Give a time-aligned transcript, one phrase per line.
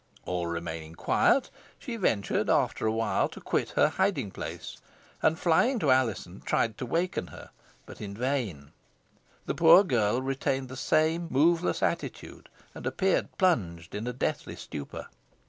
[0.25, 4.77] All remaining quiet, she ventured, after awhile, to quit her hiding place,
[5.21, 7.51] and flying to Alizon, tried to waken her,
[7.85, 8.71] but in vain.
[9.45, 15.05] The poor girl retained the same moveless attitude, and appeared plunged in a deathly stupor.